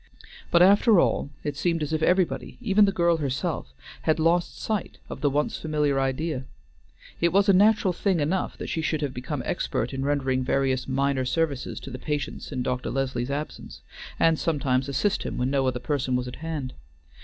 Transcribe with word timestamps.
But 0.49 0.63
after 0.63 0.99
all, 0.99 1.29
it 1.43 1.55
seemed 1.55 1.83
as 1.83 1.93
if 1.93 2.01
everybody, 2.01 2.57
even 2.59 2.85
the 2.85 2.91
girl 2.91 3.17
herself, 3.17 3.71
had 4.01 4.17
lost 4.19 4.57
sight 4.59 4.97
of 5.09 5.21
the 5.21 5.29
once 5.29 5.59
familiar 5.59 5.99
idea. 5.99 6.45
It 7.19 7.31
was 7.31 7.47
a 7.47 7.53
natural 7.53 7.93
thing 7.93 8.19
enough 8.19 8.57
that 8.57 8.65
she 8.67 8.81
should 8.81 9.03
have 9.03 9.13
become 9.13 9.43
expert 9.45 9.93
in 9.93 10.03
rendering 10.03 10.43
various 10.43 10.87
minor 10.87 11.23
services 11.23 11.79
to 11.81 11.91
the 11.91 11.99
patients 11.99 12.51
in 12.51 12.63
Dr. 12.63 12.89
Leslie's 12.89 13.29
absence, 13.29 13.81
and 14.19 14.39
sometimes 14.39 14.89
assist 14.89 15.21
him 15.21 15.37
when 15.37 15.51
no 15.51 15.67
other 15.67 15.79
person 15.79 16.15
was 16.15 16.27
at 16.27 16.37
hand. 16.37 16.73